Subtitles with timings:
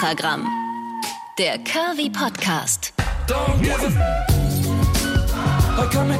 [0.00, 0.46] Extragramm.
[1.36, 2.94] Der Curvy Podcast.
[3.26, 3.90] Don't give a
[5.76, 6.18] Heute kann mir.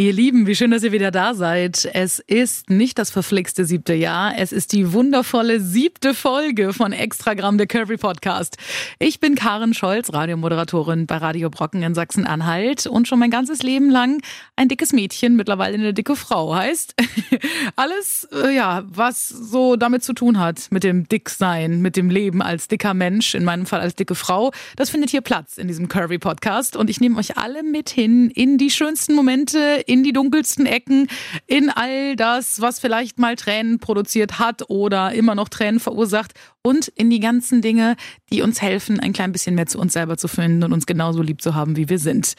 [0.00, 1.90] Ihr Lieben, wie schön, dass ihr wieder da seid.
[1.92, 7.58] Es ist nicht das verflixte siebte Jahr, es ist die wundervolle siebte Folge von Extragramm
[7.58, 8.58] der Curvy Podcast.
[9.00, 13.90] Ich bin Karen Scholz, Radiomoderatorin bei Radio Brocken in Sachsen-Anhalt und schon mein ganzes Leben
[13.90, 14.22] lang
[14.54, 16.94] ein dickes Mädchen, mittlerweile eine dicke Frau heißt.
[17.74, 22.40] Alles, äh, ja, was so damit zu tun hat, mit dem Dicksein, mit dem Leben
[22.40, 25.88] als dicker Mensch, in meinem Fall als dicke Frau, das findet hier Platz in diesem
[25.88, 30.12] Curvy Podcast und ich nehme euch alle mit hin in die schönsten Momente, in die
[30.12, 31.08] dunkelsten Ecken,
[31.46, 36.88] in all das, was vielleicht mal Tränen produziert hat oder immer noch Tränen verursacht und
[36.88, 37.96] in die ganzen Dinge,
[38.30, 41.22] die uns helfen, ein klein bisschen mehr zu uns selber zu finden und uns genauso
[41.22, 42.34] lieb zu haben, wie wir sind.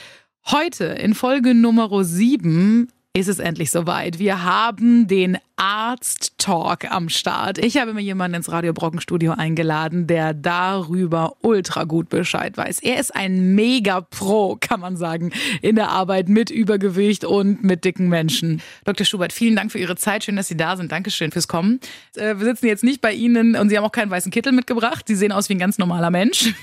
[0.45, 4.19] Heute in Folge Nummer 7 ist es endlich soweit.
[4.19, 7.57] Wir haben den Arzt-Talk am Start.
[7.57, 12.79] Ich habe mir jemanden ins Radio Brockenstudio eingeladen, der darüber ultra gut Bescheid weiß.
[12.81, 15.31] Er ist ein Mega-Pro, kann man sagen,
[15.63, 18.61] in der Arbeit mit Übergewicht und mit dicken Menschen.
[18.85, 19.05] Dr.
[19.07, 20.23] Schubert, vielen Dank für Ihre Zeit.
[20.23, 20.91] Schön, dass Sie da sind.
[20.91, 21.79] Dankeschön fürs Kommen.
[22.15, 25.07] Äh, wir sitzen jetzt nicht bei Ihnen und Sie haben auch keinen weißen Kittel mitgebracht.
[25.07, 26.53] Sie sehen aus wie ein ganz normaler Mensch.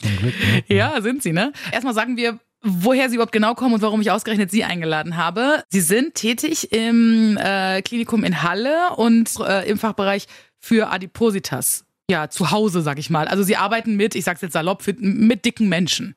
[0.00, 0.64] Glück, ne?
[0.68, 1.52] Ja, sind Sie, ne?
[1.72, 5.64] Erstmal sagen wir, woher Sie überhaupt genau kommen und warum ich ausgerechnet Sie eingeladen habe.
[5.70, 10.26] Sie sind tätig im äh, Klinikum in Halle und äh, im Fachbereich
[10.58, 11.84] für Adipositas.
[12.10, 13.28] Ja, zu Hause, sag ich mal.
[13.28, 16.14] Also Sie arbeiten mit, ich sag's jetzt salopp, mit dicken Menschen.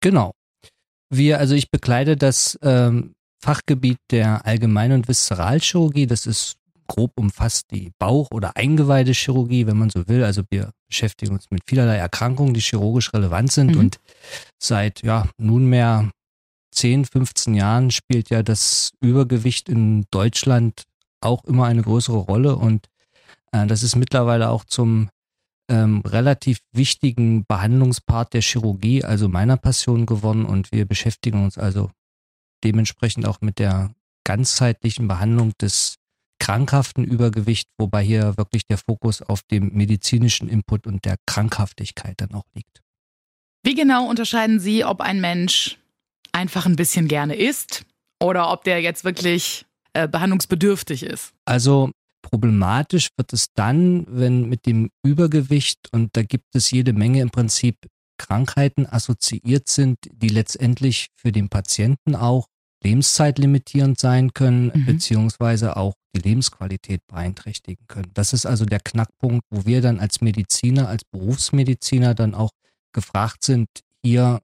[0.00, 0.32] Genau.
[1.10, 6.06] Wir, also ich bekleide das ähm, Fachgebiet der Allgemein- und Viszeralchirurgie.
[6.06, 6.56] Das ist
[6.88, 10.24] grob umfasst die Bauch- oder Eingeweideschirurgie, wenn man so will.
[10.24, 13.72] Also wir beschäftigen uns mit vielerlei Erkrankungen, die chirurgisch relevant sind.
[13.72, 13.78] Mhm.
[13.78, 14.00] Und
[14.58, 16.10] seit ja nunmehr
[16.72, 20.84] 10, 15 Jahren spielt ja das Übergewicht in Deutschland
[21.20, 22.56] auch immer eine größere Rolle.
[22.56, 22.86] Und
[23.52, 25.10] äh, das ist mittlerweile auch zum
[25.70, 30.46] ähm, relativ wichtigen Behandlungspart der Chirurgie, also meiner Passion geworden.
[30.46, 31.90] Und wir beschäftigen uns also
[32.64, 33.90] dementsprechend auch mit der
[34.24, 35.96] ganzheitlichen Behandlung des
[36.38, 42.32] krankhaften Übergewicht, wobei hier wirklich der Fokus auf dem medizinischen Input und der Krankhaftigkeit dann
[42.32, 42.80] auch liegt.
[43.64, 45.78] Wie genau unterscheiden Sie, ob ein Mensch
[46.32, 47.84] einfach ein bisschen gerne isst
[48.22, 51.32] oder ob der jetzt wirklich äh, behandlungsbedürftig ist?
[51.44, 51.90] Also
[52.22, 57.30] problematisch wird es dann, wenn mit dem Übergewicht, und da gibt es jede Menge im
[57.30, 57.76] Prinzip
[58.18, 62.46] Krankheiten assoziiert sind, die letztendlich für den Patienten auch
[62.84, 64.86] lebenszeitlimitierend sein können, Mhm.
[64.86, 68.10] beziehungsweise auch die Lebensqualität beeinträchtigen können.
[68.14, 72.50] Das ist also der Knackpunkt, wo wir dann als Mediziner, als Berufsmediziner dann auch
[72.92, 73.68] gefragt sind,
[74.02, 74.40] hier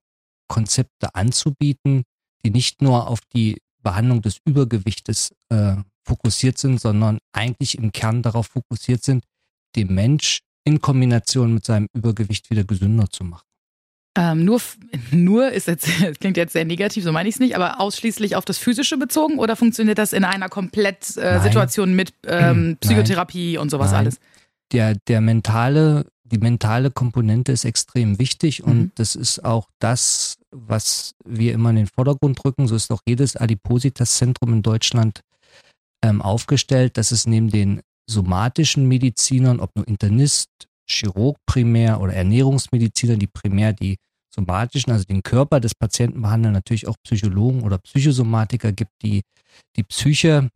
[0.49, 2.05] Konzepte anzubieten,
[2.45, 5.77] die nicht nur auf die Behandlung des Übergewichtes äh,
[6.07, 9.25] fokussiert sind, sondern eigentlich im Kern darauf fokussiert sind,
[9.75, 13.47] den Mensch in Kombination mit seinem Übergewicht wieder gesünder zu machen.
[14.17, 14.61] Ähm, nur,
[15.11, 15.87] nur ist jetzt,
[16.21, 19.39] klingt jetzt sehr negativ, so meine ich es nicht, aber ausschließlich auf das Physische bezogen
[19.39, 21.43] oder funktioniert das in einer komplett äh, Nein.
[21.43, 24.01] Situation mit ähm, Psychotherapie und sowas Nein.
[24.01, 24.21] alles?
[24.73, 28.93] der, der mentale, die mentale Komponente ist extrem wichtig und Mhm.
[28.97, 32.67] das ist auch das, was wir immer in den Vordergrund drücken.
[32.67, 35.21] So ist auch jedes Adipositas-Zentrum in Deutschland
[36.03, 40.49] ähm, aufgestellt, dass es neben den somatischen Medizinern, ob nur Internist,
[40.87, 43.97] Chirurg primär oder Ernährungsmediziner, die primär die
[44.35, 49.23] somatischen, also den Körper des Patienten behandeln, natürlich auch Psychologen oder Psychosomatiker gibt, die
[49.77, 50.51] die Psyche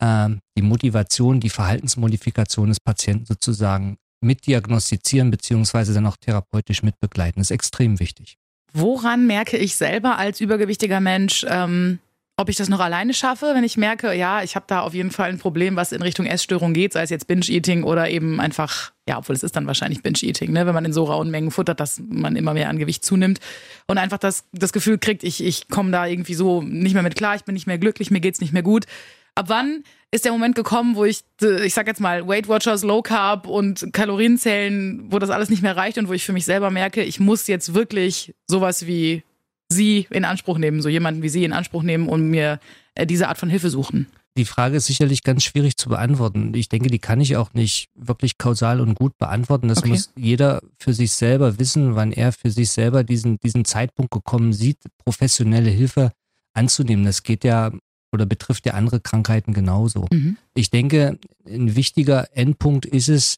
[0.00, 7.40] ähm, die Motivation, die Verhaltensmodifikation des Patienten sozusagen mitdiagnostizieren beziehungsweise dann auch therapeutisch mitbegleiten.
[7.40, 8.36] Das ist extrem wichtig.
[8.72, 11.98] Woran merke ich selber als übergewichtiger Mensch, ähm,
[12.38, 15.10] ob ich das noch alleine schaffe, wenn ich merke, ja, ich habe da auf jeden
[15.10, 18.92] Fall ein Problem, was in Richtung Essstörung geht, sei es jetzt Binge-Eating oder eben einfach,
[19.08, 21.80] ja, obwohl es ist dann wahrscheinlich Binge-Eating, ne, wenn man in so rauen Mengen futtert,
[21.80, 23.40] dass man immer mehr an Gewicht zunimmt
[23.86, 27.16] und einfach das, das Gefühl kriegt, ich, ich komme da irgendwie so nicht mehr mit
[27.16, 28.84] klar, ich bin nicht mehr glücklich, mir geht's nicht mehr gut.
[29.34, 32.82] Ab wann ist der Moment gekommen, wo ich, äh, ich sag jetzt mal, Weight Watchers,
[32.82, 36.44] Low Carb und Kalorienzählen, wo das alles nicht mehr reicht und wo ich für mich
[36.44, 39.22] selber merke, ich muss jetzt wirklich sowas wie
[39.70, 42.60] Sie in Anspruch nehmen, so jemanden wie Sie in Anspruch nehmen und mir
[42.94, 44.06] äh, diese Art von Hilfe suchen?
[44.36, 46.52] Die Frage ist sicherlich ganz schwierig zu beantworten.
[46.54, 49.68] Ich denke, die kann ich auch nicht wirklich kausal und gut beantworten.
[49.68, 49.88] Das Okay.
[49.88, 54.52] muss jeder für sich selber wissen, wann er für sich selber diesen, diesen Zeitpunkt gekommen
[54.52, 56.12] sieht, professionelle Hilfe
[56.52, 57.04] anzunehmen.
[57.06, 57.72] Das geht ja
[58.12, 60.06] oder betrifft ja andere Krankheiten genauso.
[60.12, 60.36] Mhm.
[60.54, 63.36] Ich denke, ein wichtiger Endpunkt ist es,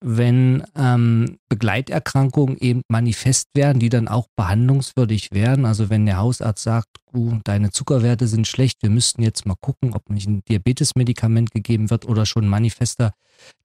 [0.00, 5.64] wenn ähm, Begleiterkrankungen eben manifest werden, die dann auch behandlungswürdig werden.
[5.64, 9.94] Also wenn der Hausarzt sagt, uh, deine Zuckerwerte sind schlecht, wir müssten jetzt mal gucken,
[9.94, 13.12] ob nicht ein Diabetesmedikament gegeben wird oder schon manifester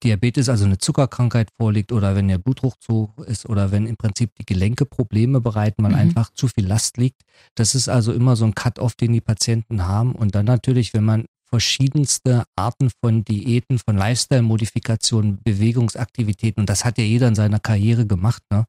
[0.03, 3.97] Diabetes, also eine Zuckerkrankheit vorliegt oder wenn der Blutdruck zu hoch ist oder wenn im
[3.97, 5.97] Prinzip die Gelenke Probleme bereiten, weil mhm.
[5.97, 7.21] einfach zu viel Last liegt.
[7.55, 10.13] Das ist also immer so ein Cut-off, den die Patienten haben.
[10.13, 16.97] Und dann natürlich, wenn man verschiedenste Arten von Diäten, von Lifestyle-Modifikationen, Bewegungsaktivitäten, und das hat
[16.97, 18.65] ja jeder in seiner Karriere gemacht, ne,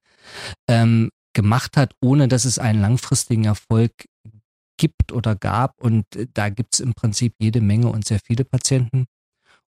[0.69, 3.93] ähm, gemacht hat, ohne dass es einen langfristigen Erfolg
[4.77, 5.81] gibt oder gab.
[5.81, 9.07] Und da gibt es im Prinzip jede Menge und sehr viele Patienten.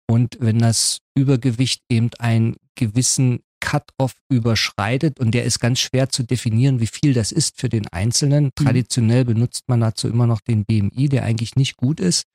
[0.09, 6.23] Und wenn das Übergewicht eben einen gewissen Cut-off überschreitet und der ist ganz schwer zu
[6.23, 8.45] definieren, wie viel das ist für den Einzelnen.
[8.45, 8.51] Mhm.
[8.55, 12.25] Traditionell benutzt man dazu immer noch den BMI, der eigentlich nicht gut ist.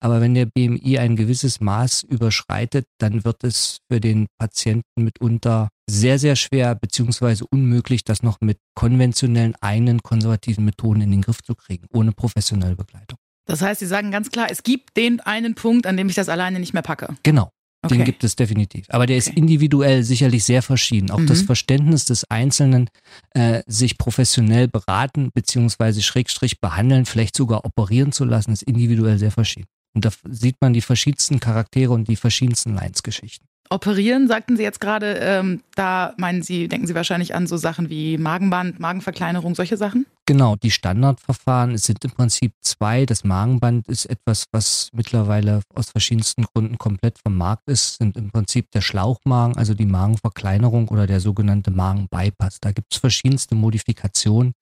[0.00, 5.68] Aber wenn der BMI ein gewisses Maß überschreitet, dann wird es für den Patienten mitunter
[5.88, 11.42] sehr, sehr schwer beziehungsweise unmöglich, das noch mit konventionellen einen konservativen Methoden in den Griff
[11.42, 13.18] zu kriegen, ohne professionelle Begleitung.
[13.46, 16.28] Das heißt, Sie sagen ganz klar, es gibt den einen Punkt, an dem ich das
[16.28, 17.16] alleine nicht mehr packe.
[17.22, 17.50] Genau.
[17.82, 17.98] Okay.
[17.98, 18.86] Den gibt es definitiv.
[18.88, 19.30] Aber der okay.
[19.30, 21.10] ist individuell sicherlich sehr verschieden.
[21.10, 21.26] Auch mhm.
[21.26, 22.90] das Verständnis des Einzelnen,
[23.30, 29.30] äh, sich professionell beraten beziehungsweise Schrägstrich behandeln, vielleicht sogar operieren zu lassen, ist individuell sehr
[29.30, 29.68] verschieden.
[29.96, 33.48] Und da sieht man die verschiedensten Charaktere und die verschiedensten Leinsgeschichten.
[33.70, 37.88] Operieren, sagten Sie jetzt gerade, ähm, da meinen Sie, denken Sie wahrscheinlich an so Sachen
[37.88, 40.04] wie Magenband, Magenverkleinerung, solche Sachen?
[40.26, 43.06] Genau, die Standardverfahren es sind im Prinzip zwei.
[43.06, 48.30] Das Magenband ist etwas, was mittlerweile aus verschiedensten Gründen komplett vom Markt ist, sind im
[48.30, 52.58] Prinzip der Schlauchmagen, also die Magenverkleinerung oder der sogenannte Magenbypass.
[52.60, 54.52] Da gibt es verschiedenste Modifikationen.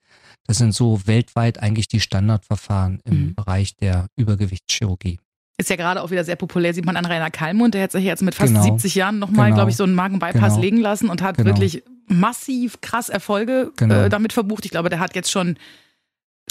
[0.47, 3.35] Das sind so weltweit eigentlich die Standardverfahren im mhm.
[3.35, 5.19] Bereich der Übergewichtschirurgie.
[5.56, 8.05] Ist ja gerade auch wieder sehr populär, sieht man an Rainer Kallmund, der hat sich
[8.05, 8.65] jetzt mit fast genau.
[8.65, 9.59] 70 Jahren nochmal, genau.
[9.59, 10.61] glaube ich, so einen Magenbypass genau.
[10.61, 11.51] legen lassen und hat genau.
[11.51, 14.03] wirklich massiv krass Erfolge genau.
[14.03, 14.65] äh, damit verbucht.
[14.65, 15.56] Ich glaube, der hat jetzt schon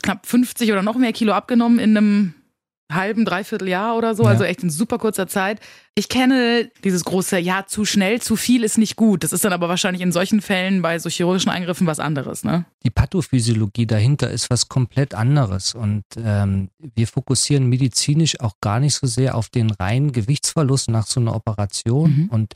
[0.01, 2.33] knapp 50 oder noch mehr Kilo abgenommen in einem
[2.95, 4.29] halben, dreiviertel Jahr oder so, ja.
[4.29, 5.59] also echt in super kurzer Zeit.
[5.95, 9.23] Ich kenne dieses große, ja, zu schnell, zu viel ist nicht gut.
[9.23, 12.65] Das ist dann aber wahrscheinlich in solchen Fällen bei so chirurgischen Eingriffen was anderes, ne?
[12.83, 18.95] Die Pathophysiologie dahinter ist was komplett anderes und ähm, wir fokussieren medizinisch auch gar nicht
[18.95, 22.29] so sehr auf den reinen Gewichtsverlust nach so einer Operation mhm.
[22.29, 22.53] und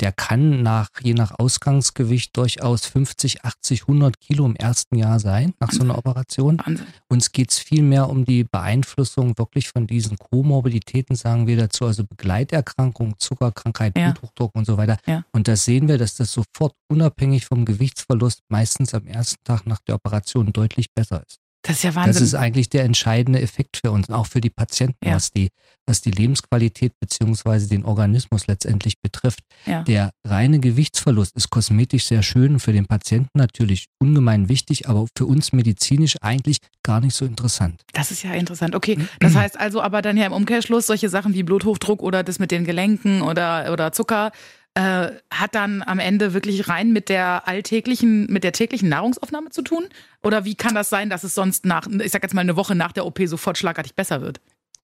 [0.00, 5.54] der kann nach, je nach Ausgangsgewicht durchaus 50, 80, 100 Kilo im ersten Jahr sein,
[5.60, 6.58] nach so einer Operation.
[6.64, 6.86] Wahnsinn.
[7.08, 12.04] Uns geht es vielmehr um die Beeinflussung wirklich von diesen Komorbiditäten, sagen wir dazu, also
[12.04, 14.12] Begleiterkrankungen, Zuckerkrankheit, ja.
[14.12, 14.98] Bluthochdruck und so weiter.
[15.06, 15.24] Ja.
[15.32, 19.80] Und da sehen wir, dass das sofort unabhängig vom Gewichtsverlust meistens am ersten Tag nach
[19.86, 21.40] der Operation deutlich besser ist.
[21.68, 22.14] Das ist ja Wahnsinn.
[22.14, 25.14] Das ist eigentlich der entscheidende Effekt für uns, auch für die Patienten, ja.
[25.14, 25.50] was, die,
[25.86, 29.40] was die Lebensqualität beziehungsweise den Organismus letztendlich betrifft.
[29.66, 29.82] Ja.
[29.82, 35.26] Der reine Gewichtsverlust ist kosmetisch sehr schön, für den Patienten natürlich ungemein wichtig, aber für
[35.26, 37.82] uns medizinisch eigentlich gar nicht so interessant.
[37.92, 38.74] Das ist ja interessant.
[38.74, 42.38] Okay, das heißt also aber dann ja im Umkehrschluss solche Sachen wie Bluthochdruck oder das
[42.38, 44.32] mit den Gelenken oder, oder Zucker,
[44.78, 49.62] äh, hat dann am Ende wirklich rein mit der alltäglichen, mit der täglichen Nahrungsaufnahme zu
[49.62, 49.88] tun?
[50.22, 52.76] Oder wie kann das sein, dass es sonst nach, ich sag jetzt mal eine Woche
[52.76, 54.40] nach der OP sofort schlagartig besser wird?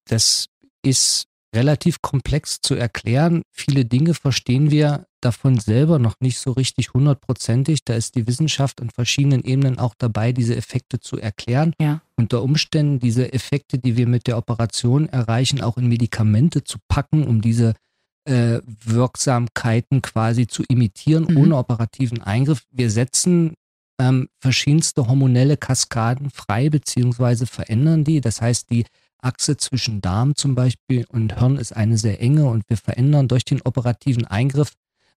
[0.09, 0.47] Das
[0.83, 3.43] ist relativ komplex zu erklären.
[3.53, 7.85] Viele Dinge verstehen wir davon selber noch nicht so richtig hundertprozentig.
[7.85, 11.73] Da ist die Wissenschaft an verschiedenen Ebenen auch dabei, diese Effekte zu erklären.
[11.81, 12.03] Ja.
[12.17, 17.25] Unter Umständen diese Effekte, die wir mit der Operation erreichen, auch in Medikamente zu packen,
[17.25, 17.75] um diese
[18.25, 21.37] äh, Wirksamkeiten quasi zu imitieren, mhm.
[21.37, 22.63] ohne operativen Eingriff.
[22.71, 23.55] Wir setzen
[24.01, 28.21] ähm, verschiedenste hormonelle Kaskaden frei, beziehungsweise verändern die.
[28.21, 28.87] Das heißt, die
[29.25, 33.45] Achse zwischen Darm zum Beispiel und Hirn ist eine sehr enge und wir verändern durch
[33.45, 34.73] den operativen Eingriff,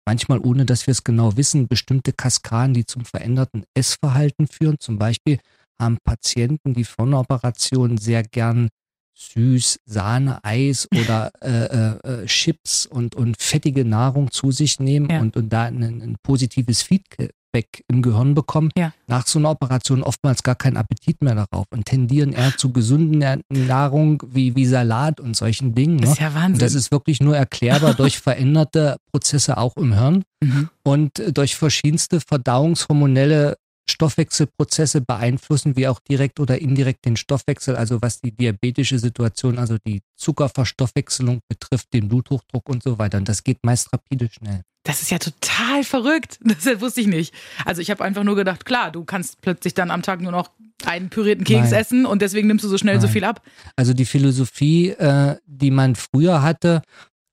[0.06, 4.78] manchmal ohne dass wir es genau wissen, bestimmte Kaskaden, die zum veränderten Essverhalten führen.
[4.80, 5.40] Zum Beispiel
[5.80, 8.70] haben Patienten, die vor einer Operation sehr gern
[9.18, 15.10] süß, Sahne, Eis oder äh, äh, äh, Chips und, und fettige Nahrung zu sich nehmen
[15.10, 15.20] ja.
[15.20, 18.94] und, und da ein, ein, positives Feedback im Gehirn bekommen, ja.
[19.08, 23.42] nach so einer Operation oftmals gar keinen Appetit mehr darauf und tendieren eher zu gesunden
[23.50, 25.98] Nahrung wie, wie Salat und solchen Dingen.
[25.98, 26.28] Das ist ne?
[26.28, 26.54] ja Wahnsinn.
[26.54, 30.70] Und das ist wirklich nur erklärbar durch veränderte Prozesse auch im Hirn mhm.
[30.84, 33.58] und durch verschiedenste verdauungshormonelle
[33.90, 39.78] Stoffwechselprozesse beeinflussen, wie auch direkt oder indirekt den Stoffwechsel, also was die diabetische Situation, also
[39.86, 43.18] die Zuckerverstoffwechselung betrifft, den Bluthochdruck und so weiter.
[43.18, 44.62] Und das geht meist rapide schnell.
[44.84, 46.40] Das ist ja total verrückt.
[46.48, 47.34] Das wusste ich nicht.
[47.66, 50.52] Also ich habe einfach nur gedacht, klar, du kannst plötzlich dann am Tag nur noch
[50.86, 51.80] einen pürierten Keks Nein.
[51.80, 53.02] essen und deswegen nimmst du so schnell Nein.
[53.02, 53.42] so viel ab.
[53.76, 56.82] Also die Philosophie, äh, die man früher hatte,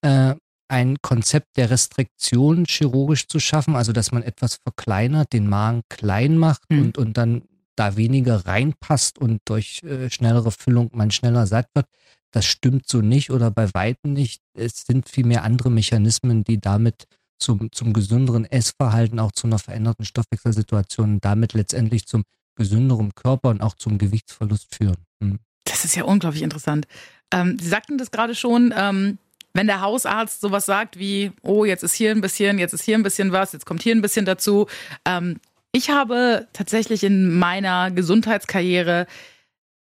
[0.02, 0.34] äh,
[0.74, 6.36] ein Konzept der Restriktion chirurgisch zu schaffen, also dass man etwas verkleinert, den Magen klein
[6.36, 6.80] macht Mhm.
[6.80, 7.42] und, und dann
[7.76, 11.86] da weniger reinpasst und durch äh, schnellere Füllung man schneller satt wird.
[12.32, 14.42] Das stimmt so nicht oder bei weitem nicht.
[14.54, 17.06] Es sind vielmehr andere Mechanismen, die damit
[17.38, 22.24] zum, zum gesünderen Essverhalten, auch zu einer veränderten Stoffwechselsituation und damit letztendlich zum
[22.56, 25.04] gesünderen Körper und auch zum Gewichtsverlust führen.
[25.20, 25.38] Hm.
[25.64, 26.86] Das ist ja unglaublich interessant.
[27.32, 29.18] Ähm, Sie sagten das gerade schon, ähm,
[29.54, 32.98] wenn der Hausarzt sowas sagt wie, oh, jetzt ist hier ein bisschen, jetzt ist hier
[32.98, 34.66] ein bisschen was, jetzt kommt hier ein bisschen dazu.
[35.06, 35.40] Ähm,
[35.72, 39.06] ich habe tatsächlich in meiner Gesundheitskarriere,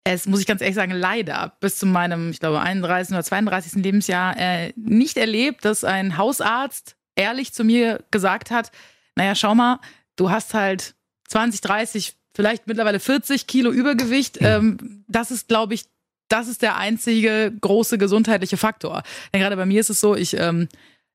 [0.04, 3.14] es muss ich ganz ehrlich sagen, leider bis zu meinem, ich glaube, 31.
[3.14, 3.82] oder 32.
[3.82, 8.70] Lebensjahr äh, nicht erlebt, dass ein Hausarzt ehrlich zu mir gesagt hat,
[9.16, 9.80] naja, schau mal,
[10.16, 10.94] du hast halt
[11.28, 14.38] 20, 30, vielleicht mittlerweile 40 Kilo Übergewicht.
[14.40, 15.86] Ähm, das ist, glaube ich,
[16.28, 19.02] das ist der einzige große gesundheitliche Faktor.
[19.32, 20.68] Denn gerade bei mir ist es so, ich ähm,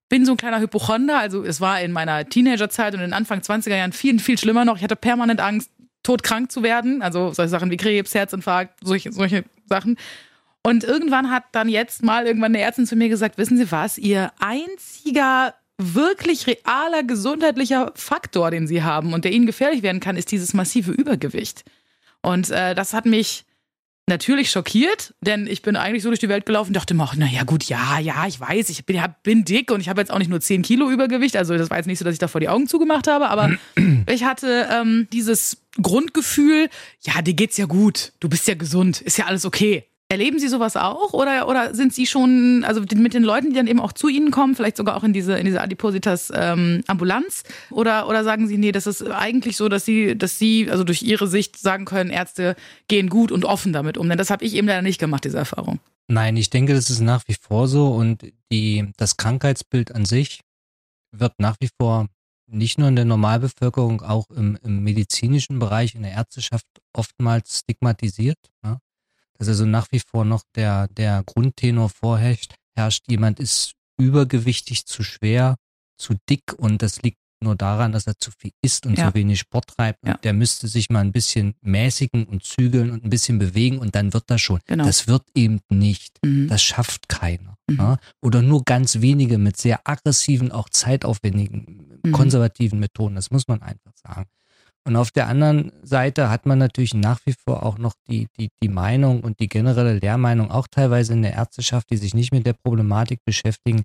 [0.09, 1.19] bin so ein kleiner Hypochonder.
[1.19, 4.65] Also es war in meiner Teenagerzeit und in den Anfang 20er Jahren viel, viel schlimmer
[4.65, 4.77] noch.
[4.77, 5.71] Ich hatte permanent Angst,
[6.03, 7.01] todkrank zu werden.
[7.01, 9.97] Also solche Sachen wie Krebs, Herzinfarkt, solche, solche Sachen.
[10.63, 13.97] Und irgendwann hat dann jetzt mal irgendwann eine Ärztin zu mir gesagt, wissen Sie was,
[13.97, 20.17] Ihr einziger wirklich realer gesundheitlicher Faktor, den Sie haben und der Ihnen gefährlich werden kann,
[20.17, 21.63] ist dieses massive Übergewicht.
[22.21, 23.45] Und äh, das hat mich
[24.09, 27.15] natürlich schockiert, denn ich bin eigentlich so durch die Welt gelaufen und dachte mir auch,
[27.15, 30.19] naja gut, ja, ja, ich weiß, ich bin, bin dick und ich habe jetzt auch
[30.19, 32.49] nicht nur 10 Kilo Übergewicht, also das war jetzt nicht so, dass ich davor die
[32.49, 33.51] Augen zugemacht habe, aber
[34.07, 36.69] ich hatte ähm, dieses Grundgefühl,
[37.01, 39.85] ja, dir geht's ja gut, du bist ja gesund, ist ja alles okay.
[40.11, 43.67] Erleben Sie sowas auch oder, oder sind Sie schon, also mit den Leuten, die dann
[43.67, 47.43] eben auch zu Ihnen kommen, vielleicht sogar auch in diese, in diese Adipositas-Ambulanz?
[47.69, 51.03] oder, oder sagen Sie, nee, das ist eigentlich so, dass Sie, dass Sie, also durch
[51.03, 52.55] Ihre Sicht sagen können, Ärzte
[52.87, 54.09] gehen gut und offen damit um?
[54.09, 55.79] Denn das habe ich eben leider nicht gemacht, diese Erfahrung.
[56.07, 60.41] Nein, ich denke, das ist nach wie vor so und die, das Krankheitsbild an sich
[61.11, 62.07] wird nach wie vor
[62.47, 68.39] nicht nur in der Normalbevölkerung, auch im, im medizinischen Bereich, in der Ärzteschaft oftmals stigmatisiert.
[68.63, 68.79] Ne?
[69.39, 75.03] Dass also nach wie vor noch der, der Grundtenor vorherrscht, herrscht, jemand ist übergewichtig, zu
[75.03, 75.55] schwer,
[75.98, 79.08] zu dick und das liegt nur daran, dass er zu viel isst und Ja.
[79.08, 80.03] zu wenig Sport treibt.
[80.03, 80.17] Und Ja.
[80.17, 84.12] der müsste sich mal ein bisschen mäßigen und zügeln und ein bisschen bewegen und dann
[84.13, 84.60] wird das schon.
[84.65, 84.84] Genau.
[84.86, 86.17] Das wird eben nicht.
[86.24, 86.50] Mhm.
[86.50, 87.55] Das schafft keiner.
[87.69, 87.77] Mhm.
[87.77, 87.98] Ja?
[88.22, 92.12] Oder nur ganz wenige mit sehr aggressiven, auch zeitaufwendigen, Mhm.
[92.12, 93.15] konservativen Methoden.
[93.15, 94.29] Das muss man einfach sagen.
[94.89, 98.50] Und auf der anderen Seite hat man natürlich nach wie vor auch noch die, die,
[98.63, 102.48] die Meinung und die generelle Lehrmeinung, auch teilweise in der Ärzteschaft, die sich nicht mit
[102.48, 103.84] der Problematik beschäftigen,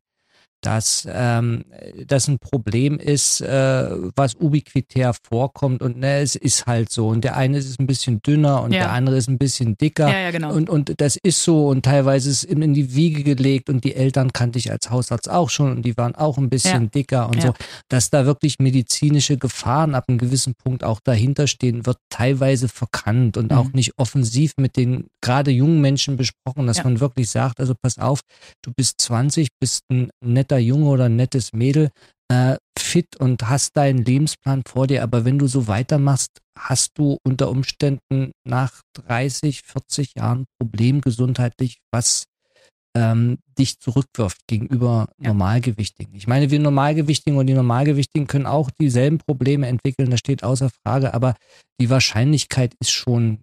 [0.61, 1.67] dass ähm,
[2.07, 3.87] das ein Problem ist, äh,
[4.17, 7.09] was ubiquitär vorkommt und ne, es ist halt so.
[7.09, 8.79] Und der eine ist ein bisschen dünner und Ja.
[8.81, 10.09] der andere ist ein bisschen dicker.
[10.09, 10.55] Ja, ja, genau.
[10.55, 13.95] Und, und das ist so und teilweise ist es in die Wiege gelegt und die
[13.95, 17.43] Eltern kannte ich als Hausarzt auch schon und die waren auch ein bisschen dicker und
[17.43, 17.53] so.
[17.91, 23.37] Dass da wirklich medizinische Gefahren ab einem gewissen Punkt auch dahinter stehen, wird teilweise verkannt
[23.37, 23.59] und Mhm.
[23.59, 27.99] auch nicht offensiv mit den gerade jungen Menschen besprochen, dass man wirklich sagt, also pass
[27.99, 28.21] auf,
[28.63, 31.91] du bist 20, bist ein netter Junge oder ein nettes Mädel,
[32.29, 37.19] äh, fit und hast deinen Lebensplan vor dir, aber wenn du so weitermachst, hast du
[37.25, 42.25] unter Umständen nach 30, 40 Jahren Problem gesundheitlich, was
[42.97, 45.29] ähm, dich zurückwirft gegenüber Ja.
[45.29, 46.15] Normalgewichtigen.
[46.15, 50.71] Ich meine, wir Normalgewichtigen und die Normalgewichtigen können auch dieselben Probleme entwickeln, das steht außer
[50.71, 51.35] Frage, aber
[51.81, 53.41] die Wahrscheinlichkeit ist schon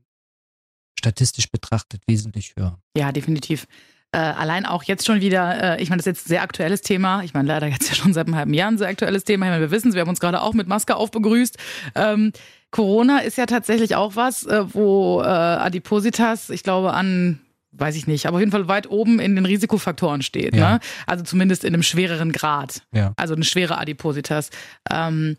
[0.98, 2.80] statistisch betrachtet wesentlich höher.
[2.96, 3.68] Ja, definitiv.
[4.14, 6.82] Äh, allein auch jetzt schon wieder, äh, ich meine, das ist jetzt ein sehr aktuelles
[6.82, 7.24] Thema.
[7.24, 9.46] Ich meine, leider jetzt ja schon seit einem halben Jahr ein sehr aktuelles Thema.
[9.46, 11.58] Ich meine, wir wissen es, wir haben uns gerade auch mit Maske aufbegrüßt.
[11.96, 12.34] Ähm,
[12.72, 17.40] Corona ist ja tatsächlich auch was, äh, wo äh, Adipositas, ich glaube, an
[17.74, 20.56] weiß ich nicht, aber auf jeden Fall weit oben in den Risikofaktoren steht.
[20.56, 20.74] Ja.
[20.74, 20.80] Ne?
[21.08, 22.82] Also zumindest in einem schwereren Grad.
[22.92, 23.14] Ja.
[23.16, 24.50] Also eine schwere Adipositas.
[24.90, 25.38] Ähm,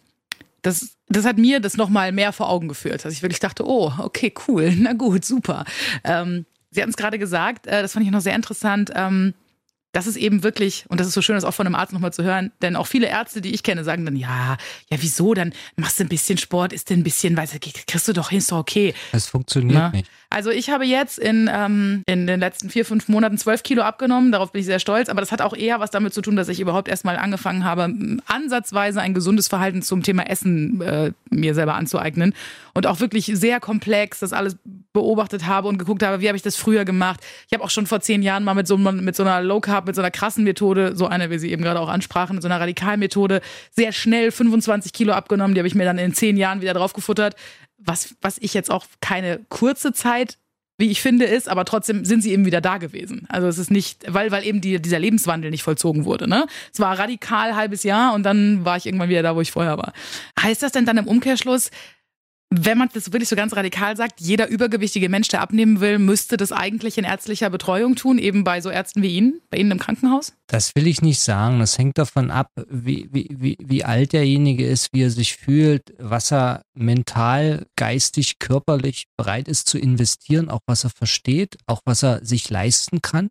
[0.62, 3.93] das, das hat mir das nochmal mehr vor Augen geführt, dass ich wirklich dachte, oh,
[3.99, 5.64] okay, cool, na gut, super.
[6.05, 8.91] Ähm, Sie hatten es gerade gesagt, äh, das fand ich noch sehr interessant.
[8.95, 9.35] Ähm,
[9.92, 12.12] das ist eben wirklich, und das ist so schön, das auch von einem Arzt nochmal
[12.12, 14.56] zu hören, denn auch viele Ärzte, die ich kenne, sagen dann, ja,
[14.90, 17.42] ja, wieso, dann machst du ein bisschen Sport, ist denn ein bisschen, du,
[17.87, 18.94] kriegst du doch hin, ist doch okay.
[19.12, 19.90] Das funktioniert Na?
[19.90, 20.08] nicht.
[20.32, 24.32] Also ich habe jetzt in, ähm, in den letzten vier, fünf Monaten zwölf Kilo abgenommen.
[24.32, 25.11] Darauf bin ich sehr stolz.
[25.11, 27.94] Aber das hat auch eher was damit zu tun, dass ich überhaupt erstmal angefangen habe,
[28.26, 32.34] ansatzweise ein gesundes Verhalten zum Thema Essen äh, mir selber anzueignen.
[32.72, 34.56] Und auch wirklich sehr komplex das alles
[34.94, 37.20] beobachtet habe und geguckt habe, wie habe ich das früher gemacht.
[37.46, 39.82] Ich habe auch schon vor zehn Jahren mal mit so, mit so einer Low Carb,
[39.87, 42.49] mit so einer krassen Methode, so eine, wie Sie eben gerade auch ansprachen, mit so
[42.49, 45.55] einer Radikalmethode, sehr schnell 25 Kilo abgenommen.
[45.55, 47.37] Die habe ich mir dann in zehn Jahren wieder draufgefuttert
[47.85, 50.39] was, was ich jetzt auch keine kurze Zeit
[50.79, 53.27] wie ich finde, ist, aber trotzdem sind sie eben wieder da gewesen.
[53.29, 56.27] Also es ist nicht, weil, weil eben die, dieser Lebenswandel nicht vollzogen wurde.
[56.27, 56.47] Ne?
[56.73, 59.77] Es war radikal halbes Jahr und dann war ich irgendwann wieder da, wo ich vorher
[59.77, 59.93] war.
[60.41, 61.71] Heißt das denn dann im Umkehrschluss,
[62.54, 66.37] wenn man das wirklich so ganz radikal sagt, jeder übergewichtige Mensch, der abnehmen will, müsste
[66.37, 69.78] das eigentlich in ärztlicher Betreuung tun, eben bei so Ärzten wie Ihnen, bei Ihnen im
[69.78, 70.35] Krankenhaus?
[70.47, 71.61] Das will ich nicht sagen.
[71.61, 75.94] Das hängt davon ab, wie, wie, wie, wie alt derjenige ist, wie er sich fühlt,
[75.99, 82.02] was er mental, geistig, körperlich bereit ist zu investieren, auch was er versteht, auch was
[82.02, 83.28] er sich leisten kann.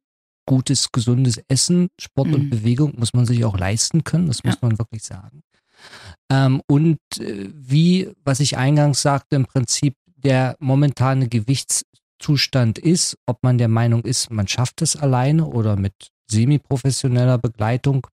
[0.47, 2.33] Gutes, gesundes Essen, Sport mhm.
[2.33, 4.67] und Bewegung muss man sich auch leisten können, das muss ja.
[4.67, 5.43] man wirklich sagen.
[6.31, 13.43] Ähm, und äh, wie, was ich eingangs sagte, im Prinzip der momentane Gewichtszustand ist, ob
[13.43, 15.93] man der Meinung ist, man schafft es alleine oder mit
[16.29, 18.07] semi-professioneller Begleitung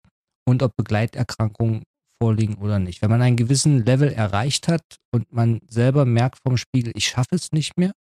[0.47, 1.85] und ob Begleiterkrankungen
[2.21, 3.03] vorliegen oder nicht.
[3.03, 4.83] Wenn man einen gewissen Level erreicht hat
[5.13, 7.93] und man selber merkt vom Spiegel, ich schaffe es nicht mehr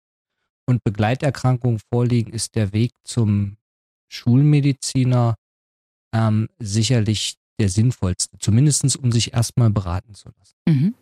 [0.68, 3.58] und Begleiterkrankungen vorliegen, ist der Weg zum
[4.10, 5.36] Schulmediziner
[6.14, 10.56] ähm, sicherlich der sinnvollste, zumindest um sich erstmal beraten zu lassen.
[10.68, 10.96] Mhm.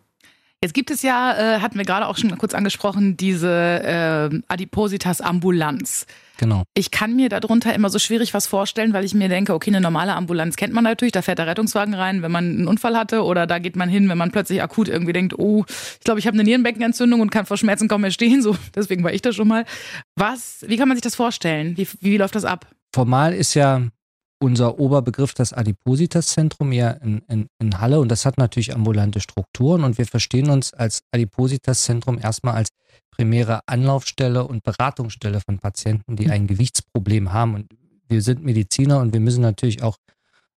[0.62, 6.06] Jetzt gibt es ja, äh, hatten wir gerade auch schon kurz angesprochen, diese äh, Adipositas-Ambulanz.
[6.38, 6.62] Genau.
[6.74, 9.82] Ich kann mir darunter immer so schwierig was vorstellen, weil ich mir denke, okay, eine
[9.82, 13.22] normale Ambulanz kennt man natürlich, da fährt der Rettungswagen rein, wenn man einen Unfall hatte
[13.22, 16.26] oder da geht man hin, wenn man plötzlich akut irgendwie denkt, oh, ich glaube, ich
[16.26, 19.32] habe eine Nierenbeckenentzündung und kann vor Schmerzen kaum mehr stehen, so deswegen war ich da
[19.32, 19.66] schon mal.
[20.14, 21.76] Was, wie kann man sich das vorstellen?
[21.76, 22.66] Wie, wie läuft das ab?
[22.94, 23.82] Formal ist ja
[24.38, 28.00] unser Oberbegriff das Adipositas-Zentrum hier in, in, in Halle.
[28.00, 29.84] Und das hat natürlich ambulante Strukturen.
[29.84, 32.68] Und wir verstehen uns als Adipositas-Zentrum erstmal als
[33.10, 37.54] primäre Anlaufstelle und Beratungsstelle von Patienten, die ein Gewichtsproblem haben.
[37.54, 37.66] Und
[38.08, 39.96] wir sind Mediziner und wir müssen natürlich auch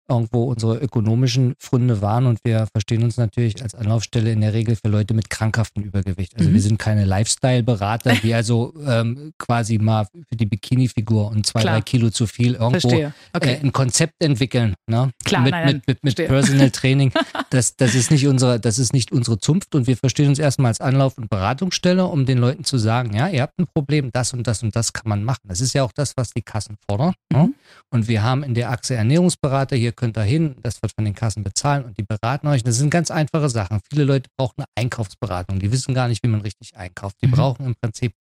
[0.09, 4.77] irgendwo unsere ökonomischen Funde waren und wir verstehen uns natürlich als Anlaufstelle in der Regel
[4.77, 6.37] für Leute mit krankhaftem Übergewicht.
[6.37, 6.55] Also mhm.
[6.55, 11.75] wir sind keine Lifestyle-Berater, die also ähm, quasi mal für die Bikini-Figur und zwei, Klar.
[11.75, 13.53] drei Kilo zu viel irgendwo okay.
[13.53, 14.75] äh, ein Konzept entwickeln.
[14.87, 15.11] Ne?
[15.25, 17.13] Klar, mit, nein, mit, mit, mit Personal Training.
[17.51, 20.69] Das, das, ist nicht unsere, das ist nicht unsere Zunft und wir verstehen uns erstmal
[20.69, 24.35] als Anlauf- und Beratungsstelle, um den Leuten zu sagen, ja, ihr habt ein Problem, das
[24.35, 25.41] und das und das kann man machen.
[25.45, 27.15] Das ist ja auch das, was die Kassen fordern.
[27.33, 27.39] Ne?
[27.39, 27.45] Mhm.
[27.45, 27.55] Ne?
[27.91, 31.15] Und wir haben in der Achse Ernährungsberater, hier könnt ihr hin, das wird von den
[31.15, 32.63] Kassen bezahlen und die beraten euch.
[32.63, 33.81] Das sind ganz einfache Sachen.
[33.91, 35.59] Viele Leute brauchen eine Einkaufsberatung.
[35.59, 37.17] Die wissen gar nicht, wie man richtig einkauft.
[37.21, 37.33] Die mhm.
[37.33, 38.13] brauchen im Prinzip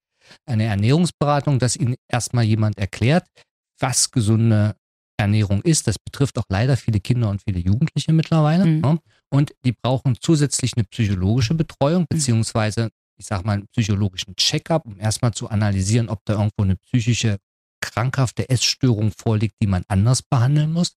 [0.45, 3.25] eine Ernährungsberatung, dass ihnen erstmal jemand erklärt,
[3.79, 4.75] was gesunde
[5.17, 5.87] Ernährung ist.
[5.87, 8.65] Das betrifft auch leider viele Kinder und viele Jugendliche mittlerweile.
[8.65, 8.81] Mhm.
[8.81, 8.99] Ne?
[9.29, 12.07] Und die brauchen zusätzlich eine psychologische Betreuung, mhm.
[12.09, 16.75] beziehungsweise, ich sag mal, einen psychologischen Check-up, um erstmal zu analysieren, ob da irgendwo eine
[16.75, 17.37] psychische
[17.81, 20.96] krankhafte Essstörung vorliegt, die man anders behandeln muss.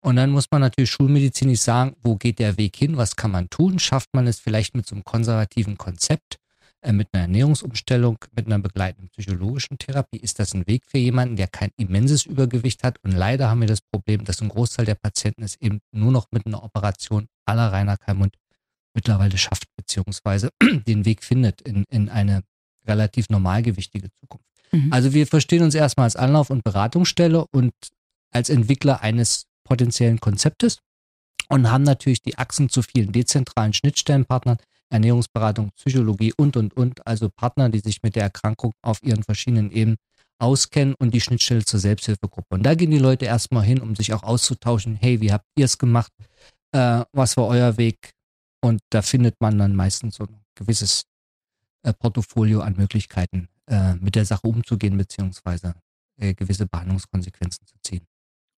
[0.00, 3.50] Und dann muss man natürlich schulmedizinisch sagen, wo geht der Weg hin, was kann man
[3.50, 3.78] tun?
[3.78, 6.38] Schafft man es vielleicht mit so einem konservativen Konzept,
[6.82, 10.18] äh, mit einer Ernährungsumstellung, mit einer begleitenden psychologischen Therapie?
[10.18, 13.02] Ist das ein Weg für jemanden, der kein immenses Übergewicht hat?
[13.02, 16.26] Und leider haben wir das Problem, dass ein Großteil der Patienten es eben nur noch
[16.30, 18.36] mit einer Operation aller reiner Keimund
[18.94, 20.50] mittlerweile schafft, beziehungsweise
[20.86, 22.42] den Weg findet in, in eine
[22.86, 24.46] relativ normalgewichtige Zukunft.
[24.72, 24.92] Mhm.
[24.92, 27.72] Also wir verstehen uns erstmal als Anlauf- und Beratungsstelle und
[28.30, 30.78] als Entwickler eines potenziellen Konzeptes
[31.48, 34.58] und haben natürlich die Achsen zu vielen dezentralen Schnittstellenpartnern,
[34.90, 39.70] Ernährungsberatung, Psychologie und, und, und, also Partner, die sich mit der Erkrankung auf ihren verschiedenen
[39.70, 39.98] Ebenen
[40.40, 42.54] auskennen und die Schnittstelle zur Selbsthilfegruppe.
[42.54, 44.96] Und da gehen die Leute erstmal hin, um sich auch auszutauschen.
[44.96, 46.12] Hey, wie habt ihr es gemacht?
[46.72, 48.12] Äh, was war euer Weg?
[48.62, 51.04] Und da findet man dann meistens so ein gewisses
[51.82, 55.74] äh, Portfolio an Möglichkeiten, äh, mit der Sache umzugehen, beziehungsweise
[56.20, 58.06] äh, gewisse Behandlungskonsequenzen zu ziehen.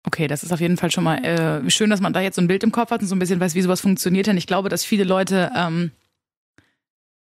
[0.05, 2.43] Okay, das ist auf jeden Fall schon mal äh, schön, dass man da jetzt so
[2.43, 4.27] ein Bild im Kopf hat und so ein bisschen weiß, wie sowas funktioniert.
[4.27, 5.91] Denn ich glaube, dass viele Leute ähm,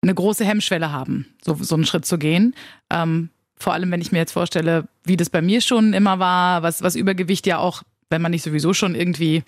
[0.02, 2.54] eine große Hemmschwelle haben, so, so einen Schritt zu gehen.
[2.90, 6.62] Ähm, vor allem, wenn ich mir jetzt vorstelle, wie das bei mir schon immer war,
[6.64, 9.44] was, was Übergewicht ja auch, wenn man nicht sowieso schon irgendwie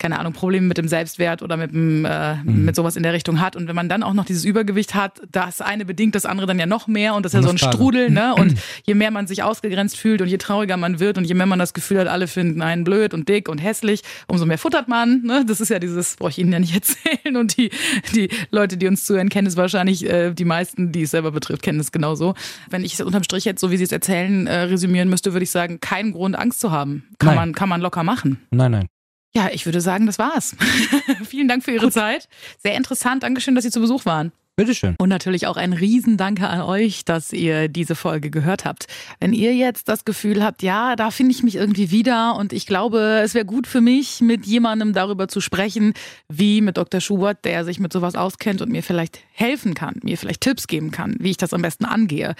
[0.00, 2.64] keine Ahnung, Probleme mit dem Selbstwert oder mit, dem, äh, mhm.
[2.64, 3.54] mit sowas in der Richtung hat.
[3.54, 6.58] Und wenn man dann auch noch dieses Übergewicht hat, das eine bedingt das andere dann
[6.58, 7.76] ja noch mehr und das ist ja so ein Frage.
[7.76, 8.34] Strudel, ne?
[8.34, 11.46] Und je mehr man sich ausgegrenzt fühlt und je trauriger man wird und je mehr
[11.46, 14.88] man das Gefühl hat, alle finden einen blöd und dick und hässlich, umso mehr futtert
[14.88, 15.22] man.
[15.22, 15.44] Ne?
[15.46, 17.36] Das ist ja dieses, brauche ich Ihnen ja nicht erzählen.
[17.36, 17.70] Und die,
[18.14, 21.62] die Leute, die uns zuhören, kennen es wahrscheinlich, äh, die meisten, die es selber betrifft,
[21.62, 22.34] kennen es genauso.
[22.70, 25.44] Wenn ich es unterm Strich jetzt, so wie Sie es erzählen, äh, resümieren müsste, würde
[25.44, 27.04] ich sagen, keinen Grund, Angst zu haben.
[27.18, 28.40] Kann man, kann man locker machen.
[28.50, 28.86] Nein, nein.
[29.34, 30.56] Ja, ich würde sagen, das war's.
[31.24, 31.92] Vielen Dank für Ihre Gut.
[31.92, 32.28] Zeit.
[32.58, 33.22] Sehr interessant.
[33.22, 34.32] Dankeschön, dass Sie zu Besuch waren.
[34.56, 34.94] Bitteschön.
[34.98, 38.88] Und natürlich auch ein Riesendanke an euch, dass ihr diese Folge gehört habt.
[39.18, 42.66] Wenn ihr jetzt das Gefühl habt, ja, da finde ich mich irgendwie wieder und ich
[42.66, 45.94] glaube, es wäre gut für mich, mit jemandem darüber zu sprechen,
[46.28, 47.00] wie mit Dr.
[47.00, 50.90] Schubert, der sich mit sowas auskennt und mir vielleicht helfen kann, mir vielleicht Tipps geben
[50.90, 52.34] kann, wie ich das am besten angehe,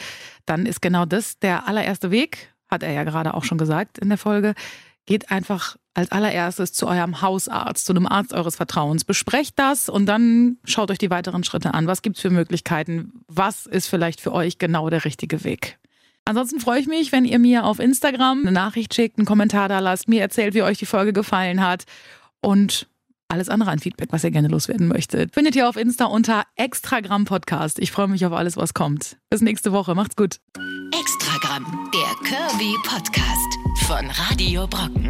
[0.45, 4.11] dann ist genau das der allererste Weg, hat er ja gerade auch schon gesagt in
[4.11, 4.55] der Folge.
[5.07, 9.05] Geht einfach als allererstes zu eurem Hausarzt, zu einem Arzt eures Vertrauens.
[9.05, 11.87] Besprecht das und dann schaut euch die weiteren Schritte an.
[11.87, 13.13] Was gibt es für Möglichkeiten?
[13.27, 15.79] Was ist vielleicht für euch genau der richtige Weg?
[16.25, 19.81] Ansonsten freue ich mich, wenn ihr mir auf Instagram eine Nachricht schickt, einen Kommentar da
[19.81, 21.85] lasst, mir erzählt, wie euch die Folge gefallen hat
[22.41, 22.87] und
[23.31, 27.25] alles andere an Feedback, was ihr gerne loswerden möchtet, findet ihr auf Insta unter Extragramm
[27.25, 27.79] Podcast.
[27.79, 29.19] Ich freue mich auf alles, was kommt.
[29.31, 29.95] Bis nächste Woche.
[29.95, 30.41] Macht's gut.
[30.99, 35.09] Extragramm, der Kirby Podcast von Radio Brocken.